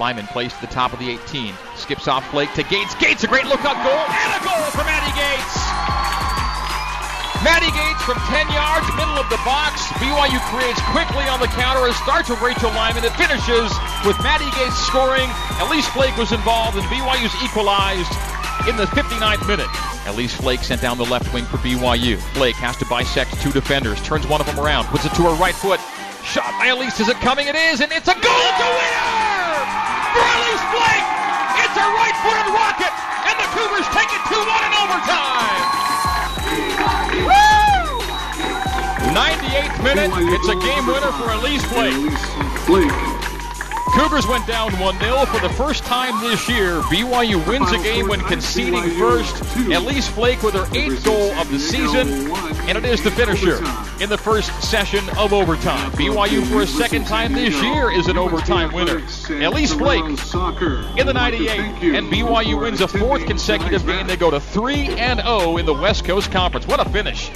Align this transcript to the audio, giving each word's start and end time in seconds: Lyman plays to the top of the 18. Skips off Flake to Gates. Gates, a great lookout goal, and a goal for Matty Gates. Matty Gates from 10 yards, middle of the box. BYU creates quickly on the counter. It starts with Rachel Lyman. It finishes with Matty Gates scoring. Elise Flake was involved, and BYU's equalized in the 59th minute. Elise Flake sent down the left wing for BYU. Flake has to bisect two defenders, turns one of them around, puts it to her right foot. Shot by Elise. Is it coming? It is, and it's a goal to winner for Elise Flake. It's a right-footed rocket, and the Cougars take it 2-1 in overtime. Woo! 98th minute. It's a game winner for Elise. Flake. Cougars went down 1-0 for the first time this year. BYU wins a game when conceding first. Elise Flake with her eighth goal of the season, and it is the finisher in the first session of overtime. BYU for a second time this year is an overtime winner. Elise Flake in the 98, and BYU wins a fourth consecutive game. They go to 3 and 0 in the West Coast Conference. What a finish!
Lyman 0.00 0.26
plays 0.28 0.52
to 0.54 0.60
the 0.60 0.72
top 0.72 0.92
of 0.92 0.98
the 0.98 1.10
18. 1.10 1.54
Skips 1.76 2.08
off 2.08 2.24
Flake 2.30 2.52
to 2.54 2.64
Gates. 2.64 2.94
Gates, 2.96 3.22
a 3.22 3.28
great 3.28 3.44
lookout 3.44 3.76
goal, 3.84 4.02
and 4.10 4.30
a 4.32 4.40
goal 4.42 4.64
for 4.72 4.82
Matty 4.82 5.12
Gates. 5.12 5.54
Matty 7.44 7.72
Gates 7.72 8.02
from 8.04 8.16
10 8.28 8.48
yards, 8.52 8.88
middle 8.96 9.16
of 9.16 9.28
the 9.28 9.40
box. 9.44 9.80
BYU 10.00 10.40
creates 10.52 10.80
quickly 10.92 11.24
on 11.28 11.40
the 11.40 11.48
counter. 11.52 11.86
It 11.86 11.94
starts 11.94 12.28
with 12.28 12.40
Rachel 12.40 12.68
Lyman. 12.72 13.04
It 13.04 13.12
finishes 13.16 13.72
with 14.04 14.16
Matty 14.24 14.48
Gates 14.56 14.76
scoring. 14.76 15.28
Elise 15.64 15.88
Flake 15.88 16.16
was 16.16 16.32
involved, 16.32 16.76
and 16.76 16.84
BYU's 16.88 17.32
equalized 17.44 18.12
in 18.68 18.76
the 18.76 18.84
59th 18.92 19.46
minute. 19.46 19.70
Elise 20.08 20.34
Flake 20.34 20.60
sent 20.60 20.82
down 20.82 20.98
the 20.98 21.04
left 21.04 21.32
wing 21.32 21.44
for 21.44 21.56
BYU. 21.58 22.18
Flake 22.34 22.56
has 22.56 22.76
to 22.78 22.84
bisect 22.86 23.40
two 23.40 23.52
defenders, 23.52 24.02
turns 24.02 24.26
one 24.26 24.40
of 24.40 24.46
them 24.46 24.58
around, 24.58 24.86
puts 24.86 25.04
it 25.04 25.14
to 25.14 25.22
her 25.22 25.34
right 25.36 25.54
foot. 25.54 25.80
Shot 26.24 26.52
by 26.58 26.66
Elise. 26.66 27.00
Is 27.00 27.08
it 27.08 27.16
coming? 27.18 27.48
It 27.48 27.56
is, 27.56 27.80
and 27.80 27.90
it's 27.92 28.08
a 28.08 28.14
goal 28.14 28.22
to 28.22 28.66
winner 28.70 29.10
for 30.14 30.22
Elise 30.22 30.64
Flake. 30.70 31.06
It's 31.58 31.76
a 31.76 31.86
right-footed 31.90 32.48
rocket, 32.54 32.92
and 33.26 33.36
the 33.40 33.48
Cougars 33.56 33.88
take 33.90 34.10
it 34.14 34.22
2-1 34.30 34.46
in 34.46 34.72
overtime. 34.78 35.64
Woo! 37.24 37.50
98th 39.10 39.82
minute. 39.82 40.10
It's 40.34 40.48
a 40.48 40.56
game 40.60 40.86
winner 40.86 41.12
for 41.12 41.30
Elise. 41.32 41.64
Flake. 41.64 42.92
Cougars 43.92 44.26
went 44.26 44.46
down 44.46 44.70
1-0 44.72 45.26
for 45.26 45.40
the 45.40 45.52
first 45.54 45.84
time 45.84 46.20
this 46.22 46.48
year. 46.48 46.80
BYU 46.82 47.44
wins 47.48 47.72
a 47.72 47.78
game 47.78 48.06
when 48.08 48.20
conceding 48.20 48.88
first. 48.90 49.42
Elise 49.56 50.08
Flake 50.08 50.42
with 50.42 50.54
her 50.54 50.66
eighth 50.76 51.04
goal 51.04 51.32
of 51.32 51.50
the 51.50 51.58
season, 51.58 52.30
and 52.68 52.78
it 52.78 52.84
is 52.84 53.02
the 53.02 53.10
finisher 53.10 53.60
in 54.00 54.08
the 54.08 54.18
first 54.18 54.50
session 54.62 55.06
of 55.18 55.32
overtime. 55.32 55.90
BYU 55.92 56.44
for 56.46 56.62
a 56.62 56.66
second 56.66 57.06
time 57.06 57.34
this 57.34 57.54
year 57.62 57.90
is 57.92 58.08
an 58.08 58.16
overtime 58.16 58.72
winner. 58.72 59.02
Elise 59.28 59.74
Flake 59.74 60.04
in 60.04 61.06
the 61.06 61.12
98, 61.12 61.60
and 61.94 62.10
BYU 62.10 62.60
wins 62.60 62.80
a 62.80 62.88
fourth 62.88 63.26
consecutive 63.26 63.86
game. 63.86 64.06
They 64.06 64.16
go 64.16 64.30
to 64.30 64.40
3 64.40 64.88
and 64.88 65.20
0 65.20 65.58
in 65.58 65.66
the 65.66 65.74
West 65.74 66.04
Coast 66.04 66.32
Conference. 66.32 66.66
What 66.66 66.80
a 66.80 66.88
finish! 66.88 67.30